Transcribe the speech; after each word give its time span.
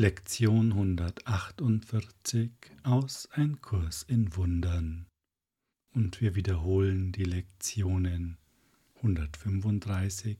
Lektion 0.00 0.70
148 0.70 2.52
aus 2.84 3.28
Ein 3.32 3.60
Kurs 3.60 4.04
in 4.04 4.36
Wundern. 4.36 5.08
Und 5.92 6.20
wir 6.20 6.36
wiederholen 6.36 7.10
die 7.10 7.24
Lektionen 7.24 8.38
135. 8.98 10.38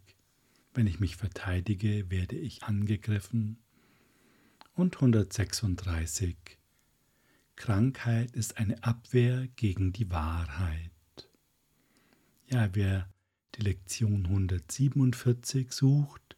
Wenn 0.74 0.86
ich 0.86 1.00
mich 1.00 1.16
verteidige, 1.16 2.08
werde 2.08 2.36
ich 2.36 2.62
angegriffen. 2.62 3.58
Und 4.74 4.94
136. 4.94 6.36
Krankheit 7.56 8.30
ist 8.36 8.58
eine 8.58 8.80
Abwehr 8.84 9.48
gegen 9.56 9.92
die 9.92 10.08
Wahrheit. 10.08 10.92
Ja, 12.46 12.68
wer 12.76 13.12
die 13.56 13.62
Lektion 13.62 14.26
147 14.26 15.72
sucht, 15.72 16.37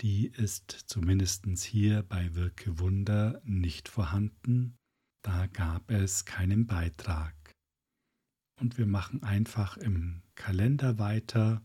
die 0.00 0.28
ist 0.28 0.70
zumindest 0.86 1.46
hier 1.58 2.02
bei 2.02 2.34
Wirke 2.34 2.78
Wunder 2.78 3.40
nicht 3.44 3.88
vorhanden. 3.88 4.76
Da 5.22 5.46
gab 5.46 5.90
es 5.90 6.24
keinen 6.24 6.66
Beitrag. 6.66 7.34
Und 8.58 8.78
wir 8.78 8.86
machen 8.86 9.22
einfach 9.22 9.76
im 9.76 10.22
Kalender 10.34 10.98
weiter. 10.98 11.62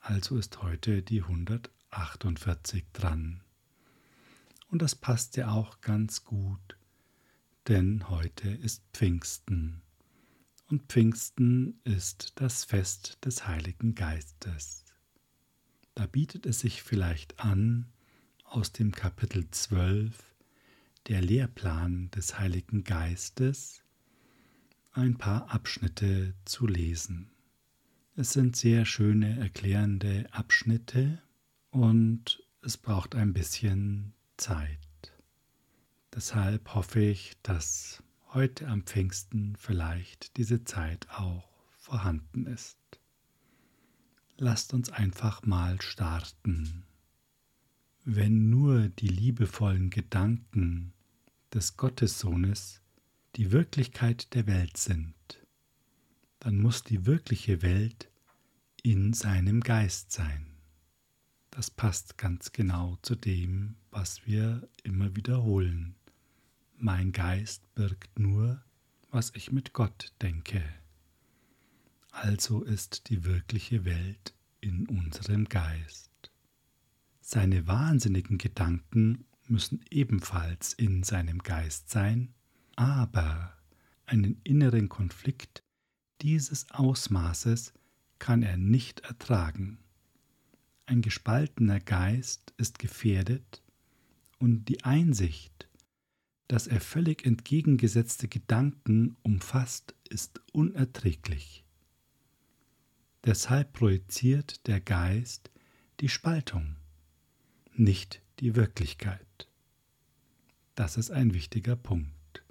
Also 0.00 0.36
ist 0.36 0.62
heute 0.62 1.02
die 1.02 1.22
148 1.22 2.84
dran. 2.92 3.42
Und 4.68 4.82
das 4.82 4.94
passt 4.94 5.36
ja 5.36 5.50
auch 5.52 5.80
ganz 5.80 6.24
gut, 6.24 6.78
denn 7.68 8.08
heute 8.08 8.48
ist 8.48 8.82
Pfingsten. 8.92 9.82
Und 10.68 10.90
Pfingsten 10.90 11.80
ist 11.84 12.32
das 12.36 12.64
Fest 12.64 13.18
des 13.24 13.46
Heiligen 13.46 13.94
Geistes. 13.94 14.81
Da 15.94 16.06
bietet 16.06 16.46
es 16.46 16.60
sich 16.60 16.82
vielleicht 16.82 17.38
an, 17.40 17.86
aus 18.44 18.72
dem 18.72 18.92
Kapitel 18.92 19.50
12, 19.50 20.34
der 21.08 21.20
Lehrplan 21.20 22.10
des 22.12 22.38
Heiligen 22.38 22.82
Geistes, 22.82 23.82
ein 24.92 25.18
paar 25.18 25.50
Abschnitte 25.50 26.34
zu 26.46 26.66
lesen. 26.66 27.30
Es 28.16 28.32
sind 28.32 28.56
sehr 28.56 28.86
schöne 28.86 29.38
erklärende 29.38 30.26
Abschnitte 30.32 31.20
und 31.70 32.42
es 32.62 32.78
braucht 32.78 33.14
ein 33.14 33.34
bisschen 33.34 34.14
Zeit. 34.38 34.78
Deshalb 36.14 36.74
hoffe 36.74 37.00
ich, 37.00 37.36
dass 37.42 38.02
heute 38.28 38.66
am 38.68 38.84
Pfingsten 38.84 39.56
vielleicht 39.56 40.38
diese 40.38 40.64
Zeit 40.64 41.06
auch 41.10 41.50
vorhanden 41.76 42.46
ist 42.46 42.81
lasst 44.42 44.74
uns 44.74 44.90
einfach 44.90 45.42
mal 45.46 45.80
starten. 45.80 46.82
Wenn 48.04 48.50
nur 48.50 48.88
die 48.88 49.06
liebevollen 49.06 49.88
Gedanken 49.88 50.92
des 51.54 51.76
Gottessohnes 51.76 52.82
die 53.36 53.52
Wirklichkeit 53.52 54.34
der 54.34 54.48
Welt 54.48 54.76
sind, 54.76 55.14
dann 56.40 56.58
muss 56.58 56.82
die 56.82 57.06
wirkliche 57.06 57.62
Welt 57.62 58.10
in 58.82 59.12
seinem 59.12 59.60
Geist 59.60 60.10
sein. 60.10 60.48
Das 61.52 61.70
passt 61.70 62.18
ganz 62.18 62.50
genau 62.50 62.98
zu 63.02 63.14
dem, 63.14 63.76
was 63.92 64.26
wir 64.26 64.68
immer 64.82 65.14
wiederholen. 65.14 65.94
Mein 66.76 67.12
Geist 67.12 67.72
birgt 67.76 68.18
nur, 68.18 68.60
was 69.08 69.32
ich 69.36 69.52
mit 69.52 69.72
Gott 69.72 70.12
denke 70.20 70.64
also 72.12 72.62
ist 72.62 73.08
die 73.08 73.24
wirkliche 73.24 73.84
Welt 73.84 74.34
in 74.60 74.86
unserem 74.86 75.48
Geist. 75.48 76.10
Seine 77.20 77.66
wahnsinnigen 77.66 78.38
Gedanken 78.38 79.24
müssen 79.48 79.84
ebenfalls 79.90 80.72
in 80.74 81.02
seinem 81.02 81.38
Geist 81.40 81.90
sein, 81.90 82.34
aber 82.76 83.56
einen 84.06 84.40
inneren 84.44 84.88
Konflikt 84.88 85.64
dieses 86.20 86.70
Ausmaßes 86.70 87.72
kann 88.18 88.42
er 88.42 88.56
nicht 88.56 89.00
ertragen. 89.00 89.78
Ein 90.86 91.02
gespaltener 91.02 91.80
Geist 91.80 92.52
ist 92.56 92.78
gefährdet 92.78 93.62
und 94.38 94.66
die 94.66 94.84
Einsicht, 94.84 95.68
dass 96.46 96.66
er 96.66 96.80
völlig 96.80 97.24
entgegengesetzte 97.24 98.28
Gedanken 98.28 99.16
umfasst, 99.22 99.94
ist 100.10 100.40
unerträglich. 100.52 101.64
Deshalb 103.24 103.72
projiziert 103.72 104.66
der 104.66 104.80
Geist 104.80 105.50
die 106.00 106.08
Spaltung, 106.08 106.74
nicht 107.72 108.20
die 108.40 108.56
Wirklichkeit. 108.56 109.48
Das 110.74 110.96
ist 110.96 111.12
ein 111.12 111.32
wichtiger 111.32 111.76
Punkt. 111.76 112.42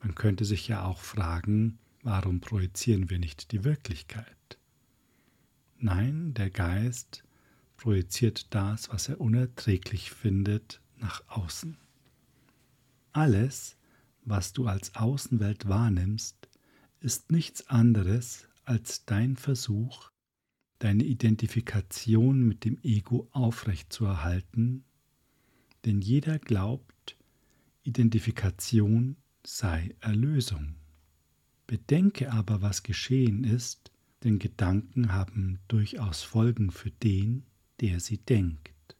Man 0.00 0.14
könnte 0.14 0.44
sich 0.44 0.68
ja 0.68 0.84
auch 0.84 1.00
fragen, 1.00 1.78
warum 2.02 2.40
projizieren 2.40 3.08
wir 3.08 3.18
nicht 3.18 3.52
die 3.52 3.64
Wirklichkeit? 3.64 4.58
Nein, 5.78 6.34
der 6.34 6.50
Geist 6.50 7.24
projiziert 7.78 8.54
das, 8.54 8.90
was 8.90 9.08
er 9.08 9.18
unerträglich 9.18 10.10
findet, 10.10 10.82
nach 10.98 11.22
außen. 11.28 11.78
Alles, 13.12 13.76
was 14.26 14.52
du 14.52 14.66
als 14.66 14.94
Außenwelt 14.94 15.68
wahrnimmst, 15.68 16.48
ist 17.00 17.30
nichts 17.30 17.68
anderes 17.68 18.46
als 18.66 19.04
dein 19.06 19.36
Versuch, 19.36 20.10
deine 20.78 21.04
Identifikation 21.04 22.46
mit 22.46 22.64
dem 22.64 22.78
Ego 22.82 23.28
aufrechtzuerhalten, 23.32 24.84
denn 25.84 26.00
jeder 26.00 26.38
glaubt, 26.38 27.16
Identifikation 27.84 29.16
sei 29.44 29.94
Erlösung. 30.00 30.74
Bedenke 31.66 32.32
aber, 32.32 32.60
was 32.60 32.82
geschehen 32.82 33.44
ist, 33.44 33.92
denn 34.24 34.38
Gedanken 34.38 35.12
haben 35.12 35.60
durchaus 35.68 36.22
Folgen 36.22 36.70
für 36.70 36.90
den, 36.90 37.44
der 37.80 38.00
sie 38.00 38.18
denkt. 38.18 38.96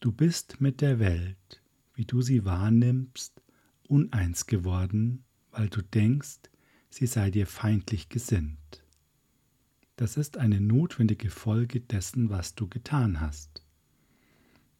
Du 0.00 0.12
bist 0.12 0.60
mit 0.60 0.80
der 0.80 1.00
Welt, 1.00 1.62
wie 1.94 2.04
du 2.04 2.22
sie 2.22 2.44
wahrnimmst, 2.44 3.42
uneins 3.88 4.46
geworden, 4.46 5.24
weil 5.50 5.68
du 5.68 5.82
denkst, 5.82 6.38
sie 6.90 7.06
sei 7.06 7.30
dir 7.30 7.46
feindlich 7.46 8.08
gesinnt. 8.08 8.82
Das 9.96 10.16
ist 10.16 10.36
eine 10.36 10.60
notwendige 10.60 11.30
Folge 11.30 11.80
dessen, 11.80 12.30
was 12.30 12.54
du 12.54 12.68
getan 12.68 13.20
hast. 13.20 13.64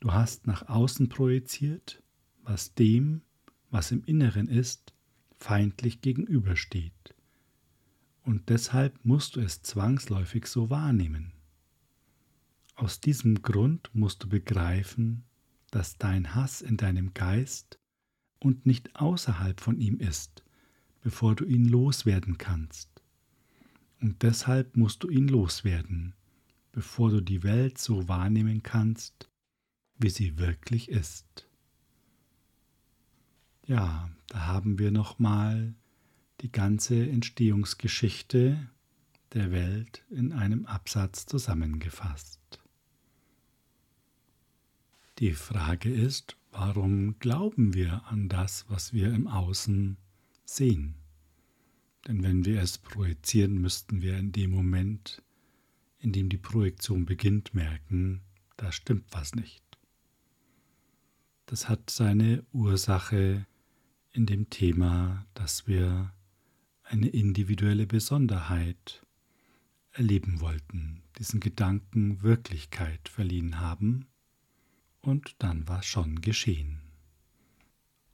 Du 0.01 0.13
hast 0.13 0.47
nach 0.47 0.69
außen 0.69 1.09
projiziert, 1.09 2.03
was 2.43 2.75
dem, 2.75 3.23
was 3.71 3.91
im 3.91 4.05
Inneren 4.05 4.47
ist, 4.47 4.95
feindlich 5.37 6.01
gegenübersteht. 6.01 7.15
Und 8.23 8.49
deshalb 8.49 9.05
musst 9.05 9.37
du 9.37 9.41
es 9.41 9.63
zwangsläufig 9.63 10.47
so 10.47 10.71
wahrnehmen. 10.71 11.33
Aus 12.75 13.01
diesem 13.01 13.43
Grund 13.43 13.91
musst 13.93 14.23
du 14.23 14.29
begreifen, 14.29 15.25
dass 15.71 15.99
dein 15.99 16.35
Hass 16.35 16.63
in 16.63 16.77
deinem 16.77 17.13
Geist 17.13 17.81
und 18.39 18.67
nicht 18.67 18.95
außerhalb 18.95 19.61
von 19.61 19.79
ihm 19.79 19.99
ist, 19.99 20.45
bevor 21.09 21.35
du 21.35 21.47
ihn 21.47 21.65
loswerden 21.65 22.37
kannst. 22.37 22.91
Und 24.03 24.23
deshalb 24.23 24.77
musst 24.77 25.03
du 25.03 25.09
ihn 25.09 25.27
loswerden, 25.27 26.13
bevor 26.71 27.09
du 27.11 27.23
die 27.23 27.43
Welt 27.43 27.79
so 27.79 28.09
wahrnehmen 28.09 28.63
kannst, 28.63 29.31
wie 29.97 30.11
sie 30.11 30.37
wirklich 30.37 30.91
ist. 30.91 31.49
Ja, 33.65 34.11
da 34.27 34.49
haben 34.49 34.79
wir 34.79 34.91
nochmal 34.91 35.75
die 36.43 36.53
ganze 36.53 37.09
Entstehungsgeschichte 37.09 38.69
der 39.33 39.51
Welt 39.51 40.05
in 40.11 40.35
einem 40.35 40.67
Absatz 40.67 41.25
zusammengefasst. 41.25 42.61
Die 45.21 45.33
Frage 45.33 45.91
ist, 45.91 46.37
warum 46.53 47.19
glauben 47.19 47.73
wir 47.73 48.05
an 48.09 48.29
das, 48.29 48.67
was 48.69 48.93
wir 48.93 49.15
im 49.15 49.27
Außen 49.27 49.97
sehen. 50.49 50.95
Denn 52.07 52.23
wenn 52.23 52.45
wir 52.45 52.63
es 52.63 52.79
projizieren, 52.79 53.61
müssten 53.61 54.03
wir 54.03 54.17
in 54.17 54.33
dem 54.33 54.51
Moment, 54.51 55.23
in 55.99 56.13
dem 56.13 56.29
die 56.29 56.39
Projektion 56.39 57.05
beginnt, 57.05 57.55
merken, 57.55 58.23
da 58.57 58.73
stimmt 58.73 59.07
was 59.11 59.35
nicht. 59.35 59.63
Das 61.47 61.69
hat 61.69 61.91
seine 61.91 62.45
Ursache 62.53 63.47
in 64.13 64.27
dem 64.27 64.49
Thema, 64.51 65.27
dass 65.35 65.67
wir 65.67 66.13
eine 66.83 67.09
individuelle 67.09 67.87
Besonderheit 67.87 69.07
erleben 69.93 70.41
wollten, 70.41 71.03
diesen 71.19 71.41
Gedanken 71.41 72.23
Wirklichkeit 72.23 73.09
verliehen 73.09 73.61
haben, 73.61 74.07
und 75.01 75.37
dann 75.39 75.69
war 75.69 75.83
schon 75.83 76.21
geschehen. 76.21 76.88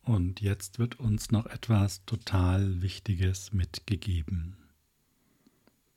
Und 0.05 0.43
jetzt 0.43 0.79
wird 0.79 1.01
uns 1.01 1.31
noch 1.31 1.47
etwas 1.47 2.05
total 2.05 2.83
Wichtiges 2.83 3.55
mitgegeben. 3.55 4.57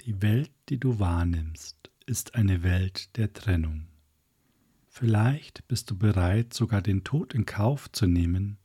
Die 0.01 0.21
Welt, 0.21 0.51
die 0.69 0.79
du 0.79 0.97
wahrnimmst, 0.97 1.91
ist 2.05 2.35
eine 2.35 2.63
Welt 2.63 3.17
der 3.17 3.33
Trennung. 3.33 3.87
Vielleicht 4.87 5.67
bist 5.67 5.91
du 5.91 5.97
bereit, 5.97 6.53
sogar 6.53 6.81
den 6.81 7.03
Tod 7.03 7.33
in 7.33 7.45
Kauf 7.45 7.91
zu 7.91 8.07
nehmen, 8.07 8.57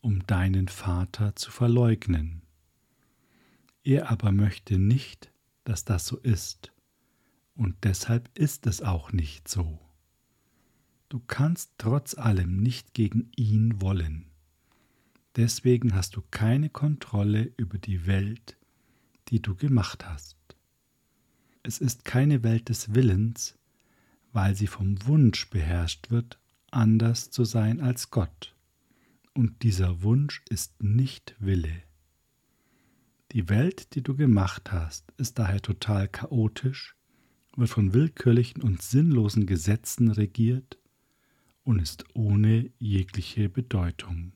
um 0.00 0.24
deinen 0.26 0.68
Vater 0.68 1.34
zu 1.34 1.50
verleugnen. 1.50 2.42
Er 3.82 4.12
aber 4.12 4.30
möchte 4.30 4.78
nicht, 4.78 5.32
dass 5.64 5.84
das 5.84 6.06
so 6.06 6.18
ist, 6.18 6.72
und 7.56 7.74
deshalb 7.82 8.30
ist 8.38 8.68
es 8.68 8.80
auch 8.80 9.10
nicht 9.12 9.48
so. 9.48 9.80
Du 11.08 11.18
kannst 11.18 11.72
trotz 11.78 12.16
allem 12.16 12.62
nicht 12.62 12.94
gegen 12.94 13.32
ihn 13.34 13.80
wollen. 13.82 14.27
Deswegen 15.38 15.94
hast 15.94 16.16
du 16.16 16.22
keine 16.32 16.68
Kontrolle 16.68 17.52
über 17.56 17.78
die 17.78 18.08
Welt, 18.08 18.58
die 19.28 19.40
du 19.40 19.54
gemacht 19.54 20.04
hast. 20.04 20.36
Es 21.62 21.78
ist 21.78 22.04
keine 22.04 22.42
Welt 22.42 22.68
des 22.70 22.92
Willens, 22.92 23.56
weil 24.32 24.56
sie 24.56 24.66
vom 24.66 25.06
Wunsch 25.06 25.48
beherrscht 25.48 26.10
wird, 26.10 26.40
anders 26.72 27.30
zu 27.30 27.44
sein 27.44 27.80
als 27.80 28.10
Gott. 28.10 28.56
Und 29.32 29.62
dieser 29.62 30.02
Wunsch 30.02 30.42
ist 30.48 30.82
nicht 30.82 31.36
Wille. 31.38 31.84
Die 33.30 33.48
Welt, 33.48 33.94
die 33.94 34.02
du 34.02 34.16
gemacht 34.16 34.72
hast, 34.72 35.12
ist 35.18 35.38
daher 35.38 35.62
total 35.62 36.08
chaotisch, 36.08 36.96
wird 37.54 37.70
von 37.70 37.94
willkürlichen 37.94 38.60
und 38.60 38.82
sinnlosen 38.82 39.46
Gesetzen 39.46 40.10
regiert 40.10 40.80
und 41.62 41.78
ist 41.78 42.06
ohne 42.14 42.72
jegliche 42.80 43.48
Bedeutung. 43.48 44.32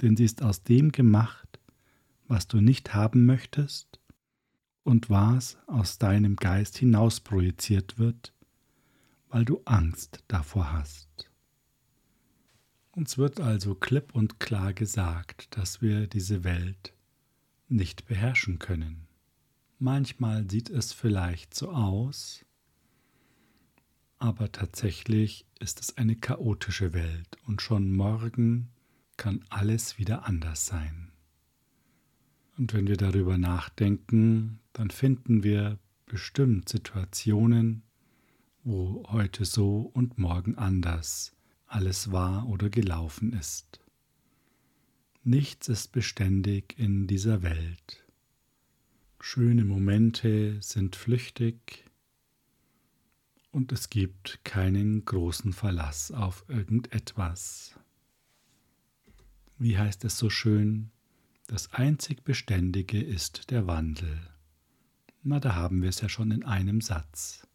Denn 0.00 0.16
sie 0.16 0.24
ist 0.24 0.42
aus 0.42 0.62
dem 0.62 0.92
gemacht, 0.92 1.60
was 2.26 2.48
du 2.48 2.60
nicht 2.60 2.94
haben 2.94 3.26
möchtest 3.26 4.00
und 4.82 5.10
was 5.10 5.58
aus 5.66 5.98
deinem 5.98 6.36
Geist 6.36 6.78
hinaus 6.78 7.20
projiziert 7.20 7.98
wird, 7.98 8.32
weil 9.28 9.44
du 9.44 9.62
Angst 9.64 10.22
davor 10.28 10.72
hast. 10.72 11.30
Uns 12.92 13.18
wird 13.18 13.40
also 13.40 13.74
klipp 13.74 14.14
und 14.14 14.38
klar 14.38 14.72
gesagt, 14.72 15.56
dass 15.56 15.82
wir 15.82 16.06
diese 16.06 16.44
Welt 16.44 16.94
nicht 17.68 18.06
beherrschen 18.06 18.58
können. 18.58 19.08
Manchmal 19.78 20.48
sieht 20.48 20.70
es 20.70 20.92
vielleicht 20.92 21.54
so 21.54 21.72
aus, 21.72 22.44
aber 24.18 24.52
tatsächlich 24.52 25.44
ist 25.58 25.80
es 25.80 25.96
eine 25.96 26.14
chaotische 26.14 26.92
Welt 26.92 27.36
und 27.46 27.60
schon 27.60 27.92
morgen 27.92 28.70
kann 29.16 29.44
alles 29.48 29.98
wieder 29.98 30.26
anders 30.26 30.66
sein. 30.66 31.12
Und 32.56 32.72
wenn 32.72 32.86
wir 32.86 32.96
darüber 32.96 33.38
nachdenken, 33.38 34.60
dann 34.72 34.90
finden 34.90 35.42
wir 35.42 35.78
bestimmt 36.06 36.68
Situationen, 36.68 37.82
wo 38.62 39.04
heute 39.08 39.44
so 39.44 39.90
und 39.92 40.18
morgen 40.18 40.56
anders 40.56 41.34
alles 41.66 42.12
war 42.12 42.48
oder 42.48 42.70
gelaufen 42.70 43.32
ist. 43.32 43.80
Nichts 45.24 45.68
ist 45.68 45.92
beständig 45.92 46.78
in 46.78 47.06
dieser 47.06 47.42
Welt. 47.42 48.04
Schöne 49.20 49.64
Momente 49.64 50.60
sind 50.60 50.96
flüchtig 50.96 51.84
und 53.50 53.72
es 53.72 53.88
gibt 53.88 54.44
keinen 54.44 55.04
großen 55.04 55.52
Verlass 55.52 56.12
auf 56.12 56.44
irgendetwas. 56.48 57.78
Wie 59.58 59.78
heißt 59.78 60.04
es 60.04 60.18
so 60.18 60.30
schön? 60.30 60.90
Das 61.46 61.72
einzig 61.72 62.24
Beständige 62.24 63.00
ist 63.00 63.50
der 63.50 63.66
Wandel. 63.66 64.18
Na, 65.22 65.40
da 65.40 65.54
haben 65.54 65.82
wir 65.82 65.88
es 65.88 66.00
ja 66.00 66.08
schon 66.08 66.30
in 66.30 66.44
einem 66.44 66.80
Satz. 66.80 67.46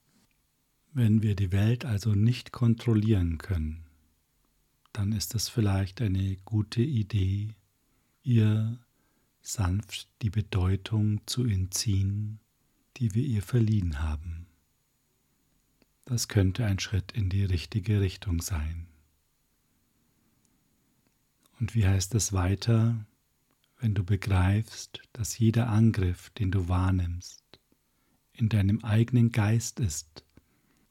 Wenn 0.94 1.22
wir 1.22 1.36
die 1.36 1.51
Welt 1.51 1.86
also 1.86 2.13
nicht 2.13 2.51
kontrollieren 2.51 3.38
können, 3.38 3.86
dann 4.94 5.12
ist 5.12 5.36
es 5.36 5.50
vielleicht 5.50 6.01
eine 6.01 6.36
gute 6.46 6.81
Idee, 6.81 7.56
ihr 8.24 8.80
sanft 9.42 10.10
die 10.22 10.30
Bedeutung 10.30 11.22
zu 11.25 11.46
entziehen, 11.46 12.40
die 12.98 13.13
wir 13.13 13.24
ihr 13.24 13.44
verliehen 13.44 14.00
haben. 14.01 14.48
Das 16.06 16.28
könnte 16.28 16.66
ein 16.66 16.80
Schritt 16.80 17.12
in 17.12 17.30
die 17.30 17.46
richtige 17.46 18.01
Richtung 18.01 18.42
sein. 18.42 18.88
Und 21.59 21.75
wie 21.75 21.85
heißt 21.85 22.15
es 22.15 22.31
weiter, 22.31 23.06
wenn 23.79 23.94
du 23.94 24.03
begreifst, 24.03 25.01
dass 25.13 25.38
jeder 25.38 25.67
Angriff, 25.69 26.29
den 26.31 26.51
du 26.51 26.67
wahrnimmst, 26.67 27.44
in 28.33 28.50
deinem 28.50 28.83
eigenen 28.83 29.31
Geist 29.31 29.79
ist 29.79 30.23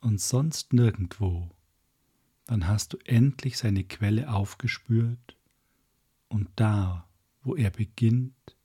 und 0.00 0.20
sonst 0.20 0.72
nirgendwo, 0.72 1.50
dann 2.44 2.66
hast 2.66 2.92
du 2.92 2.98
endlich 3.04 3.58
seine 3.58 3.84
Quelle 3.84 4.32
aufgespürt 4.32 5.36
und 6.28 6.48
da, 6.56 7.08
wo 7.42 7.56
er 7.56 7.70
beginnt, 7.70 8.56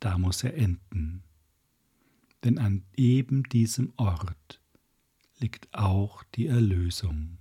da 0.00 0.18
muss 0.18 0.44
er 0.44 0.54
enden. 0.54 1.22
Denn 2.44 2.58
an 2.58 2.84
eben 2.96 3.44
diesem 3.44 3.92
Ort 3.96 4.60
liegt 5.38 5.72
auch 5.74 6.22
die 6.34 6.46
Erlösung. 6.46 7.38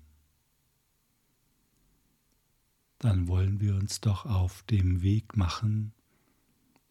Dann 3.00 3.28
wollen 3.28 3.60
wir 3.60 3.76
uns 3.76 4.00
doch 4.02 4.26
auf 4.26 4.64
dem 4.64 5.02
Weg 5.02 5.36
machen 5.36 5.94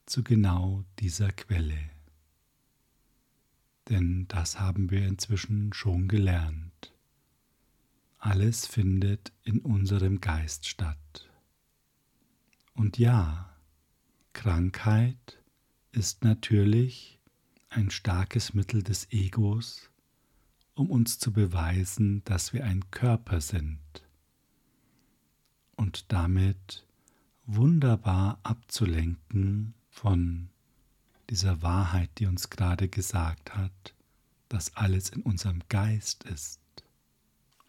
zu 0.07 0.23
genau 0.23 0.85
dieser 0.99 1.33
Quelle. 1.33 1.91
Denn 3.89 4.27
das 4.29 4.61
haben 4.61 4.91
wir 4.91 5.07
inzwischen 5.07 5.73
schon 5.73 6.09
gelernt. 6.09 6.93
Alles 8.19 8.67
findet 8.67 9.33
in 9.43 9.61
unserem 9.61 10.21
Geist 10.21 10.67
statt. 10.67 11.31
Und 12.75 12.99
ja, 12.99 13.51
Krankheit 14.33 15.43
ist 15.93 16.25
natürlich 16.25 17.19
ein 17.69 17.91
starkes 17.91 18.55
Mittel 18.55 18.83
des 18.83 19.11
Egos, 19.11 19.91
um 20.75 20.91
uns 20.91 21.19
zu 21.19 21.33
beweisen, 21.33 22.23
dass 22.25 22.53
wir 22.53 22.65
ein 22.65 22.91
Körper 22.91 23.41
sind 23.41 24.04
und 25.77 26.13
damit 26.13 26.87
wunderbar 27.47 28.39
abzulenken 28.43 29.75
von 29.91 30.49
dieser 31.31 31.63
Wahrheit, 31.63 32.11
die 32.19 32.27
uns 32.27 32.51
gerade 32.51 32.89
gesagt 32.89 33.55
hat, 33.55 33.95
dass 34.49 34.77
alles 34.77 35.11
in 35.11 35.23
unserem 35.23 35.61
Geist 35.69 36.25
ist 36.25 36.61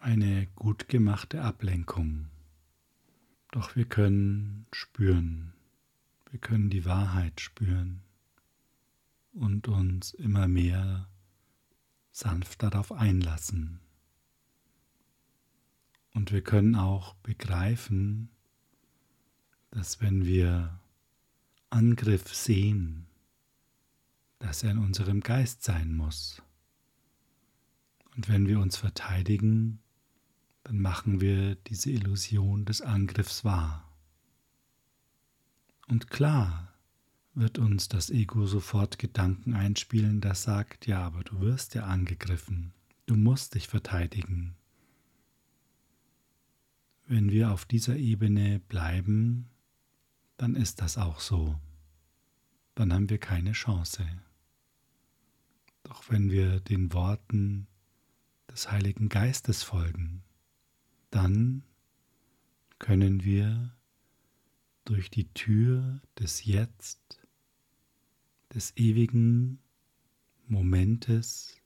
eine 0.06 0.46
gut 0.56 0.88
gemachte 0.88 1.42
Ablenkung. 1.42 2.28
Doch 3.52 3.76
wir 3.76 3.86
können 3.86 4.68
spüren, 4.72 5.54
wir 6.30 6.40
können 6.40 6.70
die 6.70 6.86
Wahrheit 6.86 7.42
spüren 7.42 8.02
und 9.34 9.68
uns 9.68 10.14
immer 10.14 10.48
mehr 10.48 11.10
sanft 12.12 12.62
darauf 12.62 12.92
einlassen. 12.92 13.80
Und 16.16 16.32
wir 16.32 16.42
können 16.42 16.76
auch 16.76 17.14
begreifen, 17.16 18.30
dass 19.70 20.00
wenn 20.00 20.26
wir 20.26 20.80
Angriff 21.70 22.34
sehen, 22.34 23.06
dass 24.40 24.64
er 24.64 24.72
in 24.72 24.78
unserem 24.78 25.20
Geist 25.20 25.64
sein 25.64 25.94
muss. 25.94 26.42
Und 28.16 28.30
wenn 28.30 28.48
wir 28.48 28.62
uns 28.62 28.78
verteidigen, 28.78 29.80
dann 30.64 30.80
machen 30.80 31.20
wir 31.20 31.56
diese 31.56 31.92
Illusion 31.92 32.64
des 32.64 32.82
Angriffs 32.82 33.44
wahr. 33.44 33.94
Und 35.90 36.10
klar 36.10 36.74
wird 37.34 37.60
uns 37.60 37.90
das 37.90 38.10
Ego 38.10 38.46
sofort 38.46 39.00
Gedanken 39.00 39.54
einspielen, 39.54 40.22
das 40.22 40.44
sagt, 40.44 40.88
ja, 40.88 41.02
aber 41.02 41.26
du 41.26 41.42
wirst 41.42 41.76
ja 41.76 41.84
angegriffen, 41.84 42.72
du 43.06 43.18
musst 43.18 43.56
dich 43.56 43.68
verteidigen. 43.68 44.56
Wenn 47.08 47.30
wir 47.30 47.52
auf 47.52 47.66
dieser 47.66 47.98
Ebene 47.98 48.60
bleiben, 48.60 49.50
dann 50.38 50.56
ist 50.56 50.82
das 50.82 50.98
auch 50.98 51.20
so. 51.20 51.60
Dann 52.74 52.92
haben 52.92 53.10
wir 53.10 53.20
keine 53.20 53.52
Chance. 53.52 54.06
Doch 55.84 56.10
wenn 56.10 56.32
wir 56.32 56.60
den 56.60 56.94
Worten 56.94 57.68
des 58.52 58.72
Heiligen 58.72 59.08
Geistes 59.08 59.62
folgen, 59.62 60.24
dann 61.12 61.64
können 62.80 63.24
wir 63.24 63.76
durch 64.84 65.10
die 65.12 65.32
Tür 65.34 66.02
des 66.20 66.44
Jetzt, 66.44 67.22
des 68.54 68.76
ewigen 68.78 69.60
Momentes, 70.48 71.62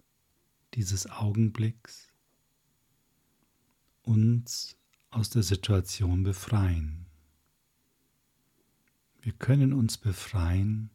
dieses 0.74 1.10
Augenblicks 1.10 2.10
uns 4.04 4.79
aus 5.10 5.30
der 5.30 5.44
Situation 5.44 6.24
befreien. 6.24 7.06
Wir 9.22 9.34
können 9.34 9.74
uns 9.74 9.98
befreien, 9.98 10.92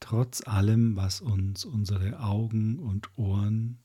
trotz 0.00 0.46
allem, 0.46 0.96
was 0.96 1.20
uns 1.20 1.64
unsere 1.64 2.20
Augen 2.20 2.78
und 2.78 3.16
Ohren 3.16 3.78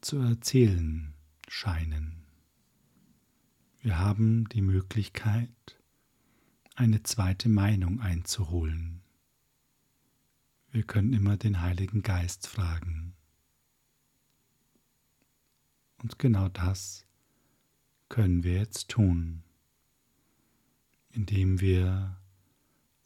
zu 0.00 0.18
erzählen 0.18 1.12
scheinen. 1.48 2.24
Wir 3.80 3.98
haben 3.98 4.48
die 4.48 4.62
Möglichkeit, 4.62 5.50
eine 6.74 7.02
zweite 7.02 7.48
Meinung 7.48 8.00
einzuholen. 8.00 9.02
Wir 10.70 10.82
können 10.82 11.12
immer 11.12 11.36
den 11.36 11.60
Heiligen 11.60 12.02
Geist 12.02 12.48
fragen. 12.48 13.14
Und 16.02 16.18
genau 16.18 16.48
das 16.48 17.03
können 18.14 18.44
wir 18.44 18.52
jetzt 18.52 18.90
tun, 18.90 19.42
indem 21.10 21.60
wir 21.60 22.16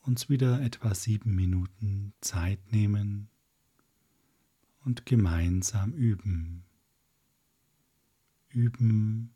uns 0.02 0.28
wieder 0.28 0.60
etwa 0.60 0.94
sieben 0.94 1.34
Minuten 1.34 2.12
Zeit 2.20 2.72
nehmen 2.72 3.30
und 4.84 5.06
gemeinsam 5.06 5.94
üben. 5.94 6.66
Üben, 8.50 9.34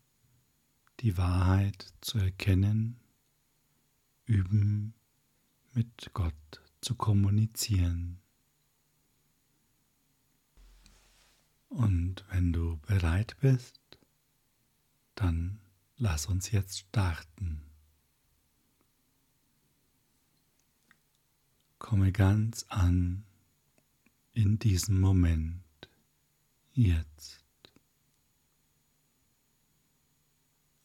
die 0.99 1.17
Wahrheit 1.17 1.91
zu 2.01 2.19
erkennen, 2.19 2.99
üben, 4.25 4.93
mit 5.73 6.11
Gott 6.13 6.61
zu 6.81 6.93
kommunizieren. 6.93 8.21
Und 11.69 12.25
wenn 12.29 12.53
du 12.53 12.77
bereit 12.85 13.35
bist, 13.41 13.79
dann 15.15 15.62
lass 15.97 16.25
uns 16.25 16.51
jetzt 16.51 16.79
starten. 16.79 17.61
Komme 21.79 22.11
ganz 22.11 22.65
an 22.69 23.25
in 24.33 24.57
diesem 24.57 24.99
Moment, 24.99 25.63
jetzt. 26.73 27.43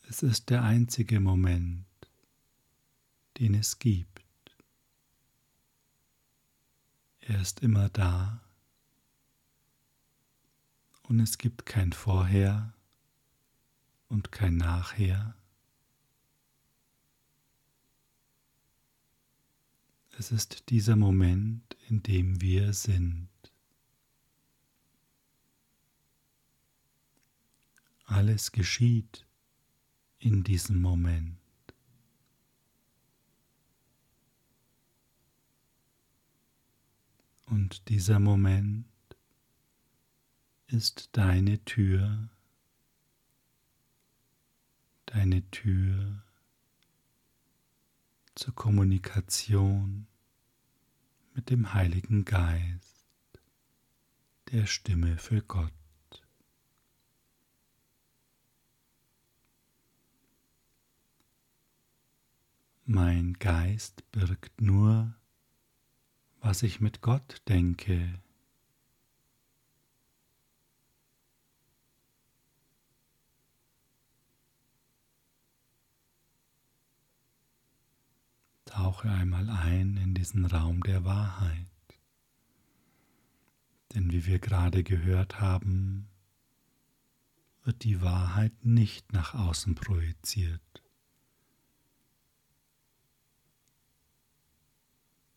Es 0.09 0.23
ist 0.23 0.51
der 0.51 0.63
einzige 0.63 1.21
Moment, 1.21 1.87
den 3.39 3.55
es 3.55 3.79
gibt. 3.79 4.25
Er 7.21 7.41
ist 7.41 7.61
immer 7.61 7.89
da 7.91 8.43
und 11.03 11.21
es 11.21 11.39
gibt 11.39 11.67
kein 11.67 11.93
Vorher 11.93 12.73
und 14.09 14.33
kein 14.33 14.57
Nachher. 14.57 15.35
Es 20.19 20.33
ist 20.33 20.71
dieser 20.71 20.97
Moment, 20.97 21.77
in 21.89 22.03
dem 22.03 22.41
wir 22.41 22.73
sind. 22.73 23.29
Alles 28.05 28.53
geschieht 28.53 29.27
in 30.19 30.43
diesem 30.43 30.81
Moment. 30.81 31.39
Und 37.47 37.89
dieser 37.89 38.19
Moment 38.19 38.87
ist 40.67 41.11
deine 41.13 41.65
Tür, 41.65 42.29
deine 45.11 45.49
Tür 45.51 46.23
zur 48.35 48.55
Kommunikation 48.55 50.07
mit 51.35 51.51
dem 51.51 51.73
Heiligen 51.73 52.25
Geist, 52.25 53.07
der 54.53 54.67
Stimme 54.67 55.17
für 55.17 55.41
Gott. 55.43 55.73
Mein 62.85 63.35
Geist 63.35 64.11
birgt 64.13 64.61
nur, 64.61 65.15
was 66.41 66.63
ich 66.63 66.81
mit 66.81 67.01
Gott 67.01 67.43
denke. 67.49 68.21
Tauche 78.89 79.11
einmal 79.11 79.51
ein 79.51 79.99
in 79.99 80.15
diesen 80.15 80.47
Raum 80.47 80.83
der 80.83 81.05
Wahrheit. 81.05 81.67
Denn 83.93 84.11
wie 84.13 84.25
wir 84.25 84.39
gerade 84.39 84.83
gehört 84.83 85.43
haben, 85.43 86.09
wird 87.65 87.85
die 87.85 88.01
Wahrheit 88.01 88.65
nicht 88.65 89.13
nach 89.13 89.35
außen 89.35 89.75
projiziert. 89.75 90.83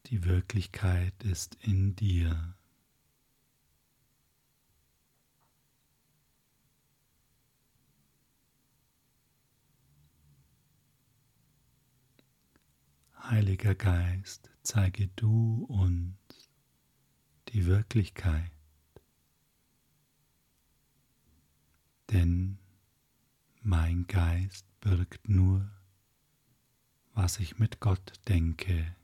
Die 0.05 0.24
Wirklichkeit 0.24 1.22
ist 1.22 1.55
in 1.55 1.93
dir. 1.98 2.55
Heiliger 13.32 13.76
Geist, 13.76 14.50
zeige 14.62 15.08
du 15.16 15.64
uns 15.70 16.50
die 17.48 17.66
Wirklichkeit. 17.66 18.52
Denn 22.12 22.60
mein 23.62 24.06
Geist 24.08 24.66
birgt 24.82 25.30
nur, 25.30 25.72
was 27.14 27.40
ich 27.40 27.58
mit 27.58 27.80
Gott 27.80 28.12
denke. 28.28 28.98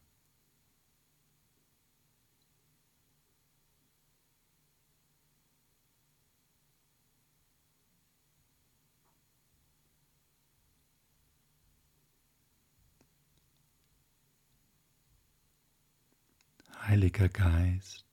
Heiliger 16.88 17.27
Geist, 17.27 18.06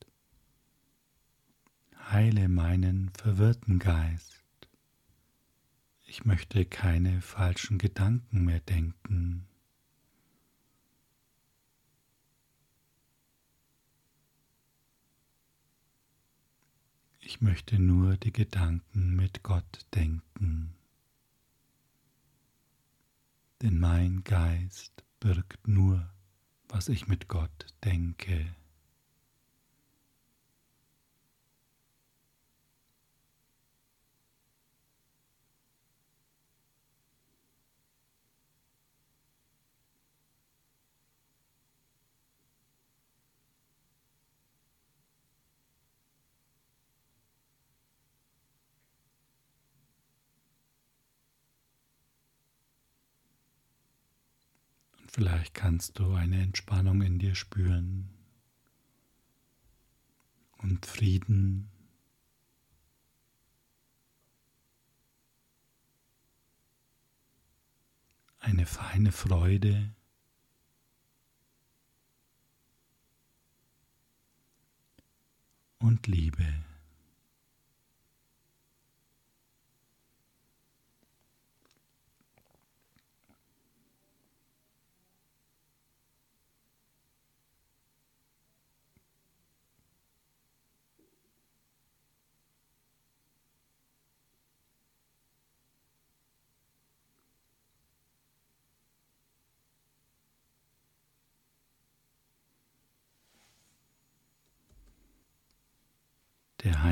heile 2.11 2.49
meinen 2.49 3.09
verwirrten 3.11 3.79
Geist. 3.79 4.43
Ich 6.03 6.25
möchte 6.25 6.65
keine 6.65 7.21
falschen 7.21 7.77
Gedanken 7.77 8.43
mehr 8.43 8.59
denken. 8.59 9.47
Ich 17.21 17.39
möchte 17.39 17.79
nur 17.79 18.17
die 18.17 18.33
Gedanken 18.33 19.15
mit 19.15 19.41
Gott 19.41 19.85
denken. 19.93 20.75
Denn 23.61 23.79
mein 23.79 24.25
Geist 24.25 25.05
birgt 25.21 25.65
nur, 25.65 26.13
was 26.67 26.89
ich 26.89 27.07
mit 27.07 27.29
Gott 27.29 27.67
denke. 27.85 28.53
Vielleicht 55.15 55.53
kannst 55.53 55.97
du 55.97 56.13
eine 56.13 56.41
Entspannung 56.41 57.01
in 57.01 57.19
dir 57.19 57.35
spüren 57.35 58.09
und 60.57 60.85
Frieden. 60.85 61.69
Eine 68.39 68.65
feine 68.65 69.13
Freude. 69.13 69.95
Und 75.79 76.07
Liebe. 76.07 76.45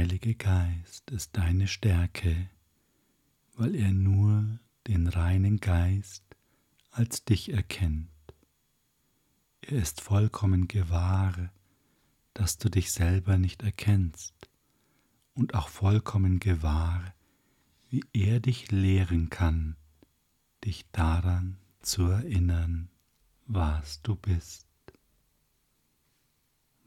Heilige 0.04 0.36
Geist 0.36 1.12
ist 1.12 1.38
deine 1.38 1.66
Stärke, 1.66 2.50
weil 3.56 3.74
er 3.74 3.94
nur 3.94 4.60
den 4.86 5.08
reinen 5.08 5.62
Geist 5.62 6.26
als 6.92 7.24
dich 7.24 7.54
erkennt. 7.54 8.10
Er 9.62 9.82
ist 9.82 10.02
vollkommen 10.02 10.68
gewahr, 10.68 11.54
dass 12.34 12.58
du 12.58 12.68
dich 12.68 12.92
selber 12.92 13.38
nicht 13.38 13.64
erkennst 13.64 14.34
und 15.36 15.54
auch 15.54 15.70
vollkommen 15.70 16.42
gewahr, 16.42 17.14
wie 17.90 18.04
er 18.12 18.42
dich 18.42 18.72
lehren 18.72 19.30
kann, 19.30 19.78
dich 20.66 20.84
daran 20.92 21.56
zu 21.82 22.08
erinnern, 22.08 22.90
was 23.46 24.02
du 24.02 24.18
bist. 24.18 24.68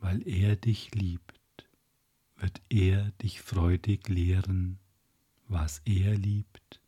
Weil 0.00 0.28
er 0.28 0.54
dich 0.56 0.94
liebt, 0.94 1.35
wird 2.36 2.60
er 2.68 3.10
dich 3.22 3.40
freudig 3.40 4.08
lehren, 4.08 4.78
was 5.48 5.80
er 5.84 6.16
liebt, 6.16 6.80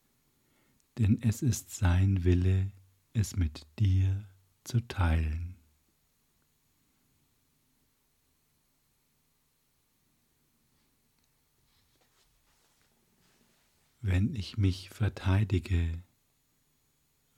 denn 0.99 1.23
es 1.23 1.43
ist 1.43 1.71
sein 1.75 2.25
Wille, 2.25 2.71
es 3.13 3.37
mit 3.37 3.67
dir 3.79 4.29
zu 4.65 4.81
teilen. 4.81 5.57
Wenn 14.01 14.35
ich 14.35 14.57
mich 14.57 14.91
verteidige, 14.91 16.03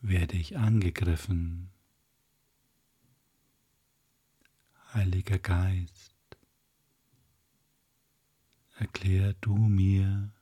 werde 0.01 0.37
ich 0.37 0.57
angegriffen. 0.57 1.71
Heiliger 4.93 5.39
Geist, 5.39 6.20
erklär 8.81 9.35
du 9.43 9.55
mir 9.57 10.33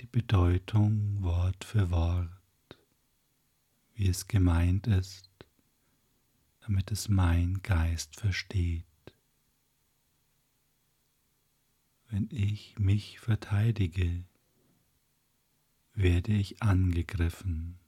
die 0.00 0.06
Bedeutung 0.06 1.22
Wort 1.22 1.62
für 1.62 1.90
Wort, 1.90 2.78
wie 3.92 4.08
es 4.08 4.28
gemeint 4.28 4.86
ist, 4.86 5.28
damit 6.60 6.90
es 6.90 7.10
mein 7.10 7.60
Geist 7.62 8.16
versteht. 8.16 8.84
Wenn 12.08 12.28
ich 12.30 12.78
mich 12.78 13.20
verteidige, 13.20 14.24
werde 15.92 16.32
ich 16.32 16.62
angegriffen. 16.62 17.78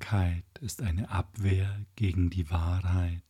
Krankheit 0.00 0.44
ist 0.60 0.82
eine 0.82 1.10
Abwehr 1.10 1.84
gegen 1.94 2.30
die 2.30 2.50
Wahrheit. 2.50 3.22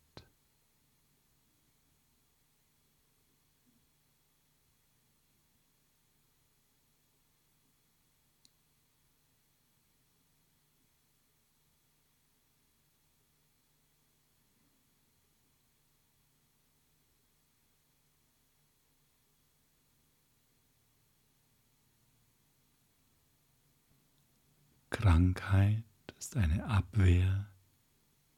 Krankheit 24.89 25.90
ist 26.17 26.37
eine 26.37 26.65
Abwehr 26.65 27.47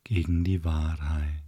gegen 0.04 0.44
die 0.44 0.64
Wahrheit. 0.64 1.44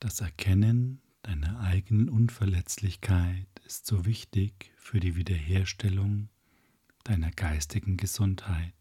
Das 0.00 0.20
Erkennen 0.20 1.00
deiner 1.22 1.60
eigenen 1.60 2.10
Unverletzlichkeit 2.10 3.46
ist 3.64 3.86
so 3.86 4.04
wichtig 4.04 4.70
für 4.76 5.00
die 5.00 5.16
Wiederherstellung 5.16 6.28
deiner 7.04 7.30
geistigen 7.30 7.96
Gesundheit. 7.96 8.74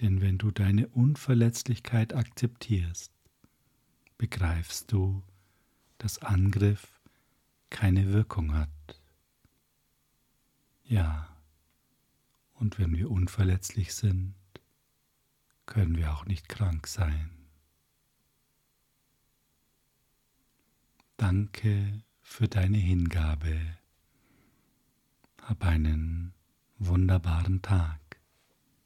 Denn 0.00 0.20
wenn 0.20 0.38
du 0.38 0.52
deine 0.52 0.86
Unverletzlichkeit 0.88 2.14
akzeptierst, 2.14 3.12
begreifst 4.16 4.92
du, 4.92 5.24
dass 5.98 6.18
Angriff 6.18 7.00
keine 7.70 8.12
Wirkung 8.12 8.54
hat. 8.54 8.68
Ja, 10.84 11.28
und 12.54 12.78
wenn 12.78 12.96
wir 12.96 13.10
unverletzlich 13.10 13.94
sind, 13.94 14.34
können 15.66 15.96
wir 15.96 16.12
auch 16.12 16.24
nicht 16.24 16.48
krank 16.48 16.86
sein. 16.86 17.30
Danke 21.18 22.02
für 22.22 22.48
deine 22.48 22.78
Hingabe. 22.78 23.76
Hab 25.42 25.64
einen 25.64 26.32
wunderbaren 26.78 27.60
Tag. 27.60 28.07